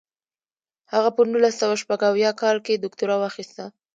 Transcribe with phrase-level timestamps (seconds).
[0.93, 3.63] هغه په نولس سوه شپږ اویا کال کې دوکتورا واخیسته.